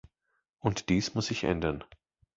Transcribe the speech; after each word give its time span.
Und 0.57 0.89
dies 0.89 1.13
muss 1.13 1.27
sich 1.27 1.43
ändern. 1.43 1.83